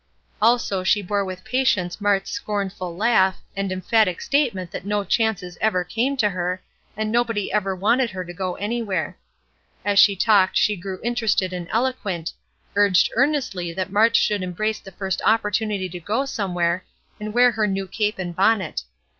Also 0.41 0.83
she 0.83 1.03
bore 1.03 1.23
with 1.23 1.43
patience 1.43 2.01
Mart's 2.01 2.31
scornful 2.31 2.97
laugh, 2.97 3.39
and 3.55 3.71
emphatic 3.71 4.19
statement 4.19 4.71
that 4.71 4.83
no 4.83 5.03
chances 5.03 5.59
ever 5.61 5.83
came 5.83 6.17
to 6.17 6.31
her, 6.31 6.59
and 6.97 7.11
nobody 7.11 7.51
ever 7.53 7.75
wanted 7.75 8.09
her 8.09 8.25
to 8.25 8.33
go 8.33 8.55
anywhere. 8.55 9.15
As 9.85 9.99
she 9.99 10.15
talked 10.15 10.57
she 10.57 10.75
grew 10.75 10.99
interested 11.03 11.53
and 11.53 11.67
eloquent; 11.69 12.33
urged 12.75 13.11
earnestly 13.15 13.71
that 13.73 13.91
Mart 13.91 14.15
should 14.15 14.41
embrace 14.41 14.79
the 14.79 14.89
first 14.91 15.21
opportunity 15.23 15.87
to 15.89 15.99
go 15.99 16.25
somewhere, 16.25 16.83
and 17.19 17.31
wear 17.31 17.51
her 17.51 17.67
new 17.67 17.87
cape 17.87 18.17
and 18.17 18.35
bonnet. 18.35 18.81